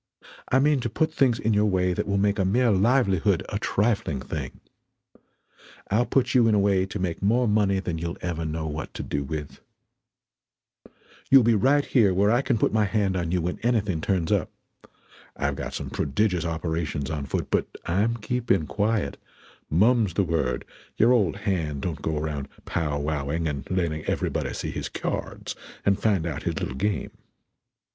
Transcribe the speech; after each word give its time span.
I 0.51 0.57
mean 0.57 0.79
to 0.79 0.89
put 0.89 1.13
things 1.13 1.37
in 1.37 1.53
your 1.53 1.67
way 1.67 1.93
than 1.93 2.07
will 2.07 2.17
make 2.17 2.39
a 2.39 2.43
mere 2.43 2.71
livelihood 2.71 3.45
a 3.49 3.59
trifling 3.59 4.19
thing. 4.19 4.59
I'll 5.91 6.07
put 6.07 6.33
you 6.33 6.47
in 6.47 6.55
a 6.55 6.59
way 6.59 6.87
to 6.87 6.97
make 6.97 7.21
more 7.21 7.47
money 7.47 7.79
that 7.79 7.99
you'll 7.99 8.17
ever 8.19 8.43
know 8.43 8.65
what 8.65 8.95
to 8.95 9.03
do 9.03 9.23
with. 9.23 9.59
You'll 11.29 11.43
be 11.43 11.53
right 11.53 11.85
here 11.85 12.15
where 12.15 12.31
I 12.31 12.41
can 12.41 12.57
put 12.57 12.73
my 12.73 12.85
hand 12.85 13.15
on 13.15 13.31
you 13.31 13.43
when 13.43 13.59
anything 13.59 14.01
turns 14.01 14.31
up. 14.31 14.49
I've 15.37 15.55
got 15.55 15.75
some 15.75 15.91
prodigious 15.91 16.45
operations 16.45 17.11
on 17.11 17.27
foot; 17.27 17.51
but 17.51 17.67
I'm 17.85 18.17
keeping 18.17 18.65
quiet; 18.65 19.17
mum's 19.69 20.15
the 20.15 20.23
word; 20.23 20.65
your 20.97 21.13
old 21.13 21.35
hand 21.35 21.83
don't 21.83 22.01
go 22.01 22.17
around 22.17 22.47
pow 22.65 22.97
wowing 22.99 23.47
and 23.47 23.69
letting 23.69 24.03
everybody 24.05 24.51
see 24.55 24.71
his 24.71 24.89
k'yards 24.89 25.53
and 25.85 26.01
find 26.01 26.25
out 26.25 26.41
his 26.41 26.57
little 26.59 26.73
game. 26.73 27.11